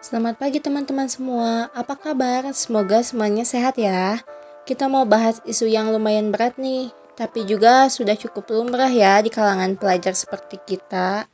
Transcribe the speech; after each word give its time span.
Selamat 0.00 0.40
pagi 0.40 0.64
teman-teman 0.64 1.12
semua, 1.12 1.68
apa 1.76 1.92
kabar? 1.92 2.48
Semoga 2.56 3.04
semuanya 3.04 3.44
sehat 3.44 3.76
ya. 3.76 4.24
Kita 4.64 4.88
mau 4.88 5.04
bahas 5.04 5.44
isu 5.44 5.68
yang 5.68 5.92
lumayan 5.92 6.32
berat 6.32 6.56
nih, 6.56 6.88
tapi 7.20 7.44
juga 7.44 7.84
sudah 7.92 8.16
cukup 8.16 8.48
lumrah 8.48 8.88
ya 8.88 9.20
di 9.20 9.28
kalangan 9.28 9.76
pelajar 9.76 10.16
seperti 10.16 10.56
kita. 10.64 11.28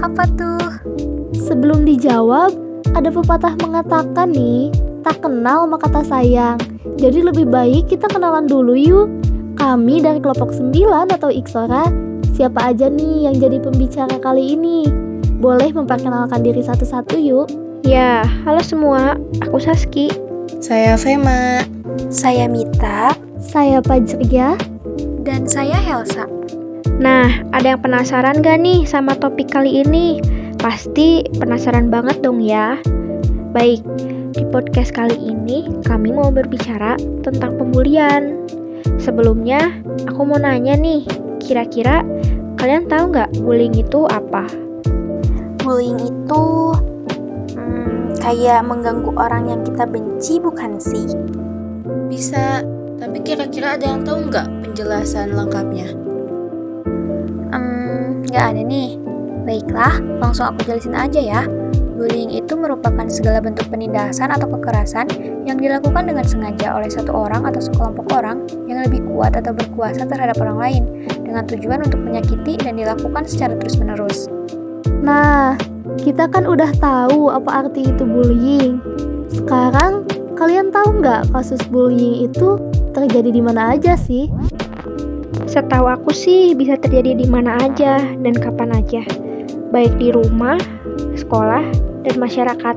Apa 0.00 0.24
tuh? 0.40 0.88
Sebelum 1.36 1.84
dijawab, 1.84 2.56
ada 2.96 3.12
pepatah 3.12 3.52
mengatakan 3.60 4.32
nih, 4.32 4.72
tak 5.04 5.20
kenal 5.20 5.68
maka 5.68 5.92
tak 5.92 6.08
sayang. 6.08 6.56
Jadi 6.96 7.20
lebih 7.20 7.44
baik 7.44 7.92
kita 7.92 8.08
kenalan 8.08 8.48
dulu 8.48 8.72
yuk. 8.72 9.12
Kami 9.60 10.00
dari 10.00 10.24
kelompok 10.24 10.56
9 10.56 11.12
atau 11.12 11.28
Iksora, 11.28 11.84
siapa 12.32 12.72
aja 12.72 12.88
nih 12.88 13.28
yang 13.28 13.36
jadi 13.36 13.60
pembicara 13.60 14.16
kali 14.16 14.56
ini? 14.56 15.07
Boleh 15.38 15.70
memperkenalkan 15.70 16.42
diri 16.42 16.66
satu-satu 16.66 17.14
yuk. 17.14 17.46
Ya, 17.86 18.26
halo 18.42 18.58
semua, 18.58 19.14
aku 19.38 19.62
Saski. 19.62 20.10
Saya 20.58 20.98
Fema. 20.98 21.62
Saya 22.10 22.50
Mita. 22.50 23.14
Saya 23.38 23.78
Pajria. 23.78 24.58
Dan 25.22 25.46
saya 25.46 25.78
Helsa. 25.78 26.26
Nah, 26.98 27.30
ada 27.54 27.78
yang 27.78 27.78
penasaran 27.78 28.42
gak 28.42 28.58
nih 28.58 28.82
sama 28.82 29.14
topik 29.14 29.54
kali 29.54 29.86
ini? 29.86 30.18
Pasti 30.58 31.22
penasaran 31.38 31.86
banget 31.86 32.18
dong 32.18 32.42
ya. 32.42 32.74
Baik, 33.54 33.86
di 34.34 34.42
podcast 34.50 34.90
kali 34.90 35.14
ini 35.22 35.70
kami 35.86 36.10
mau 36.10 36.34
berbicara 36.34 36.98
tentang 37.22 37.54
pembulian. 37.54 38.42
Sebelumnya, 38.98 39.70
aku 40.10 40.26
mau 40.26 40.42
nanya 40.42 40.74
nih, 40.74 41.06
kira-kira 41.38 42.02
kalian 42.58 42.90
tahu 42.90 43.14
nggak 43.14 43.38
bullying 43.46 43.78
itu 43.78 44.02
apa? 44.10 44.67
Bullying 45.68 46.00
itu 46.00 46.44
hmm, 47.52 48.16
kayak 48.24 48.64
mengganggu 48.64 49.12
orang 49.20 49.52
yang 49.52 49.60
kita 49.60 49.84
benci 49.84 50.40
bukan 50.40 50.80
sih? 50.80 51.04
Bisa, 52.08 52.64
tapi 52.96 53.20
kira-kira 53.20 53.76
ada 53.76 53.84
yang 53.84 54.00
tahu 54.00 54.32
nggak 54.32 54.48
penjelasan 54.64 55.36
lengkapnya? 55.36 55.92
Hmm, 57.52 58.24
nggak 58.24 58.44
ada 58.48 58.62
nih. 58.64 58.96
Baiklah, 59.44 60.00
langsung 60.24 60.48
aku 60.48 60.64
jelasin 60.64 60.96
aja 60.96 61.20
ya. 61.20 61.44
Bullying 62.00 62.32
itu 62.32 62.56
merupakan 62.56 63.04
segala 63.12 63.44
bentuk 63.44 63.68
penindasan 63.68 64.32
atau 64.32 64.48
kekerasan 64.48 65.04
yang 65.44 65.60
dilakukan 65.60 66.08
dengan 66.08 66.24
sengaja 66.24 66.80
oleh 66.80 66.88
satu 66.88 67.12
orang 67.12 67.44
atau 67.44 67.60
sekelompok 67.60 68.08
orang 68.16 68.40
yang 68.64 68.80
lebih 68.88 69.04
kuat 69.12 69.36
atau 69.36 69.52
berkuasa 69.52 70.08
terhadap 70.08 70.40
orang 70.40 70.56
lain 70.64 70.82
dengan 71.28 71.44
tujuan 71.44 71.84
untuk 71.84 72.00
menyakiti 72.00 72.56
dan 72.56 72.80
dilakukan 72.80 73.28
secara 73.28 73.52
terus-menerus. 73.60 74.32
Nah, 75.08 75.56
kita 76.04 76.28
kan 76.28 76.44
udah 76.44 76.68
tahu 76.76 77.32
apa 77.32 77.64
arti 77.64 77.88
itu 77.88 78.04
bullying. 78.04 78.76
Sekarang, 79.32 80.04
kalian 80.36 80.68
tahu 80.68 81.00
nggak 81.00 81.32
kasus 81.32 81.64
bullying 81.72 82.28
itu 82.28 82.60
terjadi 82.92 83.32
di 83.32 83.40
mana 83.40 83.72
aja 83.72 83.96
sih? 83.96 84.28
Setahu 85.48 85.88
aku 85.88 86.12
sih 86.12 86.52
bisa 86.52 86.76
terjadi 86.76 87.16
di 87.16 87.24
mana 87.24 87.56
aja 87.56 88.04
dan 88.04 88.36
kapan 88.36 88.76
aja. 88.76 89.00
Baik 89.72 89.96
di 89.96 90.12
rumah, 90.12 90.60
sekolah, 91.16 91.64
dan 92.04 92.14
masyarakat. 92.20 92.76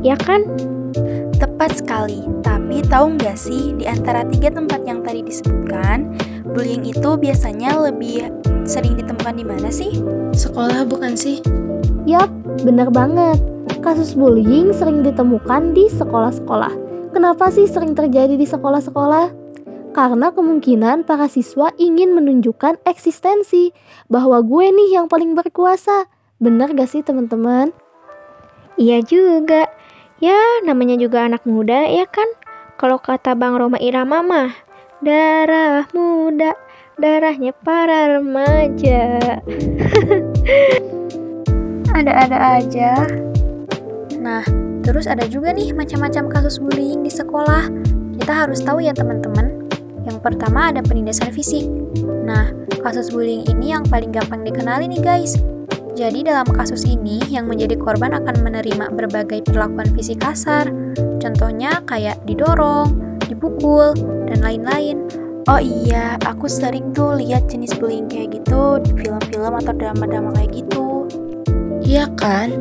Ya 0.00 0.16
kan? 0.16 0.48
Tepat 1.36 1.84
sekali, 1.84 2.24
tapi 2.40 2.80
tahu 2.88 3.20
nggak 3.20 3.36
sih 3.36 3.76
di 3.76 3.84
antara 3.84 4.24
tiga 4.24 4.48
tempat 4.48 4.88
yang 4.88 5.04
tadi 5.04 5.20
disebutkan, 5.20 6.16
bullying 6.48 6.88
itu 6.88 7.12
biasanya 7.20 7.76
lebih 7.76 8.32
sering 8.68 9.00
ditemukan 9.00 9.34
di 9.40 9.44
mana 9.48 9.72
sih? 9.72 9.96
Sekolah 10.36 10.84
bukan 10.84 11.16
sih? 11.16 11.40
Yap, 12.04 12.28
benar 12.68 12.92
banget. 12.92 13.40
Kasus 13.80 14.12
bullying 14.12 14.76
sering 14.76 15.00
ditemukan 15.00 15.72
di 15.72 15.88
sekolah-sekolah. 15.88 16.76
Kenapa 17.16 17.48
sih 17.48 17.64
sering 17.64 17.96
terjadi 17.96 18.36
di 18.36 18.44
sekolah-sekolah? 18.44 19.32
Karena 19.96 20.28
kemungkinan 20.28 21.08
para 21.08 21.24
siswa 21.32 21.72
ingin 21.80 22.12
menunjukkan 22.12 22.84
eksistensi 22.84 23.72
bahwa 24.12 24.44
gue 24.44 24.68
nih 24.68 25.00
yang 25.00 25.08
paling 25.08 25.32
berkuasa. 25.32 26.04
Benar 26.36 26.76
gak 26.76 26.92
sih 26.92 27.00
teman-teman? 27.00 27.72
Iya 28.76 29.00
juga. 29.00 29.72
Ya, 30.20 30.38
namanya 30.68 31.00
juga 31.00 31.24
anak 31.24 31.48
muda 31.48 31.88
ya 31.88 32.04
kan? 32.04 32.28
Kalau 32.76 33.00
kata 33.00 33.34
Bang 33.34 33.56
Roma 33.58 33.80
Irama 33.80 34.22
mah, 34.22 34.50
darah 35.02 35.88
muda, 35.96 36.54
darahnya 36.98 37.54
para 37.62 38.18
remaja. 38.18 39.22
Ada-ada 41.98 42.58
aja. 42.58 43.06
Nah, 44.18 44.42
terus 44.82 45.06
ada 45.06 45.24
juga 45.30 45.54
nih 45.54 45.70
macam-macam 45.70 46.26
kasus 46.28 46.58
bullying 46.58 47.06
di 47.06 47.10
sekolah. 47.10 47.70
Kita 48.18 48.32
harus 48.34 48.60
tahu 48.60 48.82
ya 48.82 48.90
teman-teman. 48.92 49.70
Yang 50.02 50.18
pertama 50.20 50.74
ada 50.74 50.82
penindasan 50.82 51.30
fisik. 51.30 51.70
Nah, 52.26 52.50
kasus 52.82 53.14
bullying 53.14 53.46
ini 53.46 53.72
yang 53.72 53.86
paling 53.86 54.10
gampang 54.10 54.42
dikenali 54.42 54.90
nih 54.90 55.02
guys. 55.02 55.38
Jadi 55.98 56.22
dalam 56.22 56.46
kasus 56.46 56.86
ini, 56.86 57.18
yang 57.26 57.50
menjadi 57.50 57.74
korban 57.74 58.14
akan 58.14 58.46
menerima 58.46 58.94
berbagai 58.94 59.42
perlakuan 59.50 59.90
fisik 59.98 60.22
kasar. 60.22 60.70
Contohnya 61.18 61.82
kayak 61.90 62.22
didorong, 62.22 63.18
dipukul, 63.26 63.98
dan 64.30 64.38
lain-lain. 64.38 65.27
Oh 65.48 65.56
iya, 65.56 66.20
aku 66.28 66.44
sering 66.44 66.92
tuh 66.92 67.16
lihat 67.16 67.48
jenis 67.48 67.72
bullying 67.80 68.04
kayak 68.04 68.36
gitu 68.36 68.84
di 68.84 68.92
film-film 69.00 69.56
atau 69.56 69.72
drama-drama 69.72 70.28
kayak 70.36 70.60
gitu. 70.60 71.08
Iya 71.80 72.04
kan? 72.20 72.52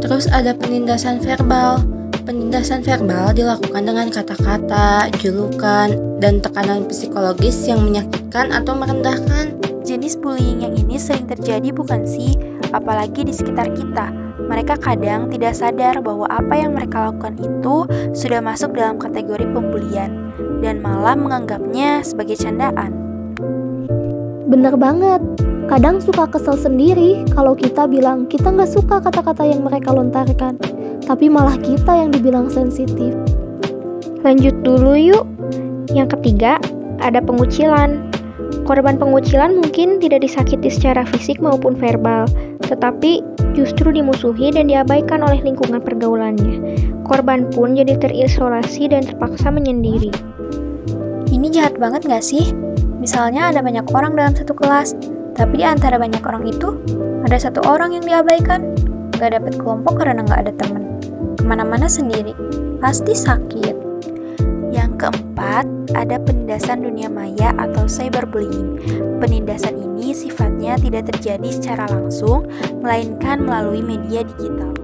Terus 0.00 0.24
ada 0.32 0.56
penindasan 0.56 1.20
verbal. 1.20 1.84
Penindasan 2.24 2.80
verbal 2.80 3.36
dilakukan 3.36 3.84
dengan 3.84 4.08
kata-kata, 4.08 5.12
julukan, 5.20 5.92
dan 6.16 6.40
tekanan 6.40 6.88
psikologis 6.88 7.68
yang 7.68 7.84
menyakitkan 7.84 8.56
atau 8.56 8.72
merendahkan. 8.72 9.60
Jenis 9.84 10.16
bullying 10.16 10.64
yang 10.64 10.72
ini 10.80 10.96
sering 10.96 11.28
terjadi 11.28 11.76
bukan 11.76 12.08
sih, 12.08 12.40
apalagi 12.72 13.20
di 13.20 13.36
sekitar 13.36 13.68
kita. 13.76 14.16
Mereka 14.40 14.80
kadang 14.80 15.28
tidak 15.28 15.52
sadar 15.52 16.00
bahwa 16.00 16.24
apa 16.32 16.56
yang 16.56 16.72
mereka 16.72 17.12
lakukan 17.12 17.36
itu 17.36 17.84
sudah 18.16 18.40
masuk 18.40 18.72
dalam 18.72 18.96
kategori 18.96 19.44
pembulian 19.44 20.19
dan 20.60 20.84
malah 20.84 21.16
menganggapnya 21.16 22.04
sebagai 22.04 22.36
candaan. 22.36 22.92
Bener 24.46 24.76
banget. 24.76 25.20
Kadang 25.70 26.02
suka 26.02 26.26
kesel 26.26 26.58
sendiri 26.58 27.22
kalau 27.30 27.54
kita 27.54 27.86
bilang 27.86 28.26
kita 28.26 28.50
nggak 28.50 28.66
suka 28.66 28.98
kata-kata 28.98 29.46
yang 29.46 29.62
mereka 29.62 29.94
lontarkan. 29.94 30.58
Tapi 31.06 31.26
malah 31.30 31.54
kita 31.58 31.94
yang 31.94 32.10
dibilang 32.10 32.50
sensitif. 32.50 33.14
Lanjut 34.26 34.52
dulu 34.66 34.98
yuk. 34.98 35.24
Yang 35.94 36.18
ketiga, 36.18 36.58
ada 37.00 37.22
pengucilan. 37.22 38.10
Korban 38.66 38.98
pengucilan 38.98 39.58
mungkin 39.58 39.98
tidak 39.98 40.22
disakiti 40.22 40.70
secara 40.70 41.02
fisik 41.06 41.42
maupun 41.42 41.74
verbal, 41.74 42.26
tetapi 42.66 43.22
justru 43.54 43.90
dimusuhi 43.90 44.54
dan 44.54 44.70
diabaikan 44.70 45.22
oleh 45.22 45.42
lingkungan 45.42 45.82
pergaulannya. 45.82 46.78
Korban 47.06 47.50
pun 47.50 47.74
jadi 47.74 47.98
terisolasi 47.98 48.90
dan 48.90 49.02
terpaksa 49.02 49.50
menyendiri. 49.50 50.10
Ini 51.40 51.48
jahat 51.56 51.80
banget 51.80 52.04
gak 52.04 52.20
sih? 52.20 52.52
Misalnya 53.00 53.48
ada 53.48 53.64
banyak 53.64 53.88
orang 53.96 54.12
dalam 54.12 54.36
satu 54.36 54.52
kelas, 54.52 54.92
tapi 55.32 55.64
di 55.64 55.64
antara 55.64 55.96
banyak 55.96 56.20
orang 56.20 56.44
itu, 56.44 56.76
ada 57.24 57.40
satu 57.40 57.64
orang 57.64 57.96
yang 57.96 58.04
diabaikan. 58.04 58.76
Gak 59.16 59.32
dapet 59.32 59.56
kelompok 59.56 60.04
karena 60.04 60.20
gak 60.20 60.44
ada 60.44 60.52
temen. 60.52 61.00
Ke 61.40 61.44
mana-mana 61.48 61.88
sendiri, 61.88 62.36
pasti 62.76 63.16
sakit. 63.16 63.72
Yang 64.68 65.00
keempat, 65.00 65.64
ada 65.96 66.20
penindasan 66.20 66.84
dunia 66.84 67.08
maya 67.08 67.56
atau 67.56 67.88
cyberbullying. 67.88 68.76
Penindasan 69.16 69.80
ini 69.80 70.12
sifatnya 70.12 70.76
tidak 70.76 71.08
terjadi 71.08 71.48
secara 71.56 71.88
langsung, 71.88 72.52
melainkan 72.84 73.48
melalui 73.48 73.80
media 73.80 74.28
digital. 74.28 74.76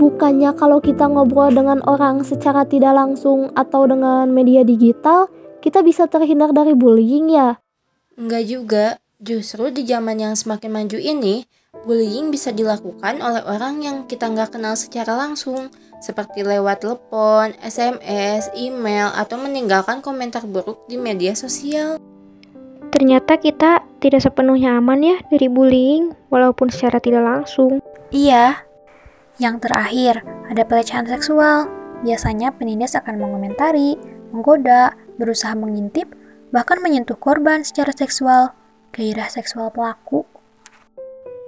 Bukannya 0.00 0.56
kalau 0.56 0.80
kita 0.80 1.12
ngobrol 1.12 1.52
dengan 1.52 1.84
orang 1.84 2.24
secara 2.24 2.64
tidak 2.64 2.96
langsung 2.96 3.52
atau 3.52 3.84
dengan 3.84 4.32
media 4.32 4.64
digital, 4.64 5.28
kita 5.64 5.80
bisa 5.80 6.04
terhindar 6.04 6.52
dari 6.52 6.76
bullying 6.76 7.32
ya? 7.32 7.56
Enggak 8.20 8.44
juga, 8.44 8.86
justru 9.16 9.72
di 9.72 9.88
zaman 9.88 10.20
yang 10.20 10.36
semakin 10.36 10.68
maju 10.68 11.00
ini, 11.00 11.48
bullying 11.88 12.28
bisa 12.28 12.52
dilakukan 12.52 13.24
oleh 13.24 13.40
orang 13.48 13.80
yang 13.80 13.96
kita 14.04 14.28
nggak 14.28 14.52
kenal 14.52 14.76
secara 14.76 15.16
langsung, 15.16 15.72
seperti 16.04 16.44
lewat 16.44 16.84
telepon, 16.84 17.56
SMS, 17.64 18.52
email, 18.52 19.08
atau 19.16 19.40
meninggalkan 19.40 20.04
komentar 20.04 20.44
buruk 20.44 20.84
di 20.84 21.00
media 21.00 21.32
sosial. 21.32 21.96
Ternyata 22.92 23.40
kita 23.40 23.80
tidak 24.04 24.20
sepenuhnya 24.20 24.76
aman 24.76 25.00
ya 25.00 25.16
dari 25.32 25.48
bullying, 25.48 26.12
walaupun 26.28 26.68
secara 26.68 27.00
tidak 27.00 27.24
langsung. 27.24 27.80
Iya. 28.12 28.68
Yang 29.40 29.66
terakhir, 29.66 30.14
ada 30.46 30.62
pelecehan 30.62 31.08
seksual. 31.08 31.66
Biasanya 32.04 32.52
penindas 32.54 32.94
akan 32.94 33.18
mengomentari, 33.18 33.98
menggoda, 34.30 34.94
berusaha 35.20 35.54
mengintip, 35.54 36.10
bahkan 36.50 36.78
menyentuh 36.82 37.18
korban 37.18 37.62
secara 37.62 37.90
seksual. 37.94 38.54
Gairah 38.94 39.26
seksual 39.26 39.74
pelaku. 39.74 40.22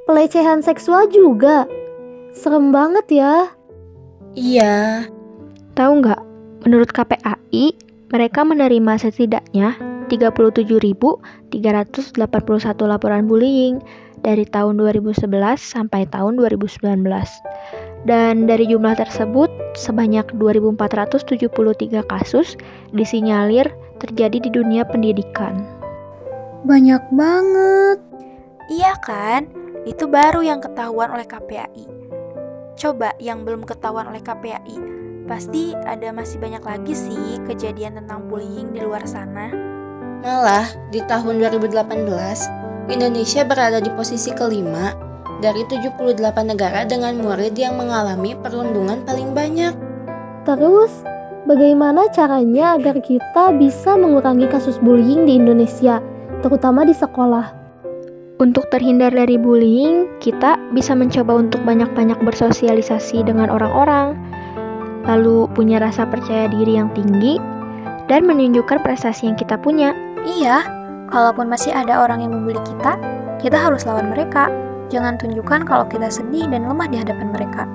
Pelecehan 0.06 0.62
seksual 0.62 1.06
juga. 1.10 1.66
Serem 2.34 2.74
banget 2.74 3.22
ya. 3.22 3.50
Iya, 4.36 5.08
Tahu 5.76 6.00
nggak? 6.00 6.22
Menurut 6.64 6.88
KPAI, 6.88 7.76
mereka 8.08 8.48
menerima 8.48 8.96
setidaknya 8.96 9.76
37.381 10.08 11.52
laporan 12.88 13.28
bullying 13.28 13.84
dari 14.24 14.48
tahun 14.48 14.80
2011 14.80 15.28
sampai 15.60 16.08
tahun 16.08 16.40
2019. 16.40 16.80
Dan 18.06 18.46
dari 18.46 18.70
jumlah 18.70 18.94
tersebut, 18.94 19.50
sebanyak 19.74 20.30
2.473 20.38 22.06
kasus 22.06 22.54
disinyalir 22.94 23.66
terjadi 23.98 24.38
di 24.46 24.50
dunia 24.54 24.86
pendidikan. 24.86 25.66
Banyak 26.62 27.02
banget. 27.10 27.98
Iya 28.70 28.94
kan? 29.02 29.50
Itu 29.82 30.06
baru 30.06 30.46
yang 30.46 30.62
ketahuan 30.62 31.10
oleh 31.10 31.26
KPAI. 31.26 31.86
Coba 32.78 33.10
yang 33.18 33.42
belum 33.42 33.66
ketahuan 33.66 34.06
oleh 34.06 34.22
KPAI. 34.22 34.78
Pasti 35.26 35.74
ada 35.74 36.14
masih 36.14 36.38
banyak 36.38 36.62
lagi 36.62 36.94
sih 36.94 37.42
kejadian 37.50 37.98
tentang 37.98 38.30
bullying 38.30 38.70
di 38.70 38.86
luar 38.86 39.02
sana. 39.02 39.50
malah 40.26 40.66
di 40.90 40.98
tahun 41.06 41.38
2018, 41.38 42.02
Indonesia 42.90 43.42
berada 43.46 43.78
di 43.78 43.90
posisi 43.94 44.34
kelima 44.34 45.05
dari 45.40 45.62
78 45.68 46.16
negara 46.48 46.88
dengan 46.88 47.20
murid 47.20 47.52
yang 47.56 47.76
mengalami 47.76 48.32
perundungan 48.40 49.04
paling 49.04 49.36
banyak. 49.36 49.74
Terus, 50.48 51.04
bagaimana 51.44 52.08
caranya 52.14 52.78
agar 52.78 53.02
kita 53.02 53.52
bisa 53.56 53.98
mengurangi 53.98 54.48
kasus 54.48 54.80
bullying 54.80 55.28
di 55.28 55.36
Indonesia, 55.36 56.00
terutama 56.40 56.86
di 56.88 56.94
sekolah? 56.96 57.52
Untuk 58.36 58.68
terhindar 58.68 59.16
dari 59.16 59.40
bullying, 59.40 60.20
kita 60.20 60.60
bisa 60.76 60.92
mencoba 60.92 61.40
untuk 61.40 61.64
banyak-banyak 61.64 62.20
bersosialisasi 62.20 63.24
dengan 63.24 63.48
orang-orang, 63.48 64.12
lalu 65.08 65.48
punya 65.56 65.80
rasa 65.80 66.04
percaya 66.04 66.44
diri 66.52 66.76
yang 66.76 66.92
tinggi, 66.92 67.40
dan 68.12 68.28
menunjukkan 68.28 68.84
prestasi 68.84 69.32
yang 69.32 69.40
kita 69.40 69.56
punya. 69.56 69.96
Iya, 70.28 70.68
kalaupun 71.08 71.48
masih 71.48 71.72
ada 71.72 72.04
orang 72.04 72.22
yang 72.22 72.36
membuli 72.36 72.60
kita, 72.60 73.00
kita 73.40 73.56
harus 73.56 73.88
lawan 73.88 74.12
mereka. 74.12 74.65
Jangan 74.86 75.18
tunjukkan 75.18 75.66
kalau 75.66 75.84
kita 75.90 76.06
sedih 76.06 76.46
dan 76.46 76.70
lemah 76.70 76.86
di 76.86 77.02
hadapan 77.02 77.34
mereka. 77.34 77.66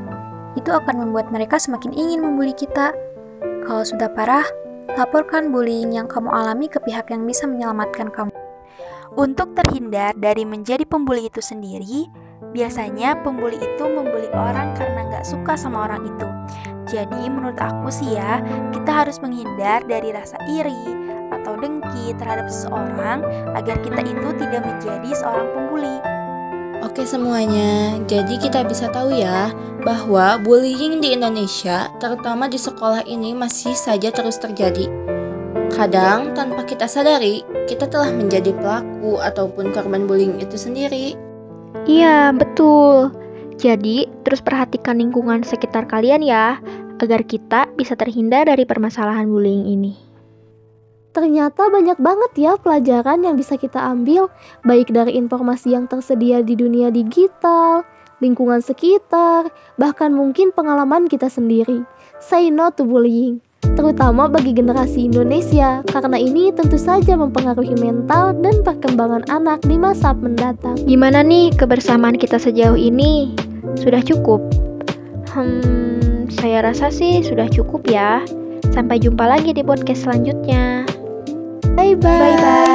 Itu 0.56 0.72
akan 0.72 1.08
membuat 1.08 1.28
mereka 1.32 1.60
semakin 1.60 1.92
ingin 1.92 2.24
membuli 2.24 2.56
kita. 2.56 2.96
Kalau 3.68 3.84
sudah 3.84 4.08
parah, 4.12 4.48
laporkan 4.96 5.52
bullying 5.52 5.96
yang 5.96 6.08
kamu 6.08 6.32
alami 6.32 6.72
ke 6.72 6.80
pihak 6.80 7.12
yang 7.12 7.28
bisa 7.28 7.48
menyelamatkan 7.48 8.12
kamu. 8.12 8.32
Untuk 9.20 9.52
terhindar 9.60 10.16
dari 10.16 10.48
menjadi 10.48 10.88
pembuli 10.88 11.28
itu 11.28 11.44
sendiri, 11.44 12.08
biasanya 12.56 13.20
pembuli 13.20 13.60
itu 13.60 13.84
membuli 13.84 14.32
orang 14.32 14.72
karena 14.80 15.04
nggak 15.12 15.28
suka 15.28 15.60
sama 15.60 15.92
orang 15.92 16.08
itu. 16.08 16.28
Jadi 16.88 17.28
menurut 17.28 17.60
aku 17.60 17.92
sih 17.92 18.16
ya, 18.16 18.40
kita 18.72 19.04
harus 19.04 19.20
menghindar 19.20 19.84
dari 19.84 20.16
rasa 20.16 20.40
iri 20.48 20.96
atau 21.32 21.60
dengki 21.60 22.16
terhadap 22.16 22.48
seseorang 22.48 23.24
agar 23.52 23.76
kita 23.84 24.00
itu 24.04 24.30
tidak 24.40 24.64
menjadi 24.64 25.10
seorang 25.12 25.48
pembuli. 25.52 26.11
Oke 26.82 27.06
semuanya, 27.06 28.02
jadi 28.10 28.42
kita 28.42 28.66
bisa 28.66 28.90
tahu 28.90 29.14
ya 29.14 29.54
bahwa 29.86 30.42
bullying 30.42 30.98
di 30.98 31.14
Indonesia, 31.14 31.94
terutama 32.02 32.50
di 32.50 32.58
sekolah 32.58 33.06
ini 33.06 33.38
masih 33.38 33.78
saja 33.78 34.10
terus 34.10 34.42
terjadi. 34.42 34.90
Kadang 35.70 36.34
tanpa 36.34 36.66
kita 36.66 36.90
sadari, 36.90 37.46
kita 37.70 37.86
telah 37.86 38.10
menjadi 38.10 38.52
pelaku 38.58 39.22
ataupun 39.22 39.70
korban 39.72 40.10
bullying 40.10 40.42
itu 40.42 40.58
sendiri. 40.58 41.14
Iya, 41.86 42.34
betul. 42.34 43.14
Jadi, 43.62 44.10
terus 44.26 44.42
perhatikan 44.42 44.98
lingkungan 44.98 45.46
sekitar 45.46 45.86
kalian 45.86 46.26
ya, 46.26 46.58
agar 46.98 47.22
kita 47.22 47.70
bisa 47.78 47.94
terhindar 47.94 48.50
dari 48.50 48.66
permasalahan 48.66 49.30
bullying 49.30 49.70
ini. 49.70 50.11
Ternyata 51.12 51.68
banyak 51.68 52.00
banget 52.00 52.32
ya 52.40 52.56
pelajaran 52.56 53.28
yang 53.28 53.36
bisa 53.36 53.60
kita 53.60 53.84
ambil, 53.84 54.32
baik 54.64 54.96
dari 54.96 55.20
informasi 55.20 55.76
yang 55.76 55.84
tersedia 55.84 56.40
di 56.40 56.56
dunia 56.56 56.88
digital, 56.88 57.84
lingkungan 58.24 58.64
sekitar, 58.64 59.52
bahkan 59.76 60.16
mungkin 60.16 60.56
pengalaman 60.56 61.12
kita 61.12 61.28
sendiri. 61.28 61.84
Say 62.24 62.48
no 62.48 62.72
to 62.72 62.88
bullying, 62.88 63.44
terutama 63.76 64.32
bagi 64.32 64.56
generasi 64.56 65.12
Indonesia, 65.12 65.84
karena 65.92 66.16
ini 66.16 66.56
tentu 66.56 66.80
saja 66.80 67.20
mempengaruhi 67.20 67.76
mental 67.76 68.32
dan 68.40 68.64
perkembangan 68.64 69.28
anak 69.28 69.60
di 69.68 69.76
masa 69.76 70.16
mendatang. 70.16 70.80
Gimana 70.88 71.28
nih 71.28 71.52
kebersamaan 71.60 72.16
kita 72.16 72.40
sejauh 72.40 72.80
ini? 72.80 73.36
Sudah 73.76 74.00
cukup? 74.00 74.40
Hmm, 75.36 76.32
saya 76.32 76.64
rasa 76.64 76.88
sih 76.88 77.20
sudah 77.20 77.52
cukup 77.52 77.84
ya. 77.92 78.24
Sampai 78.72 79.04
jumpa 79.04 79.28
lagi 79.28 79.52
di 79.52 79.60
podcast 79.66 80.08
selanjutnya. 80.08 80.88
Bye 81.76 81.96
bye. 81.96 82.20
Bye 82.20 82.36
bye. 82.38 82.71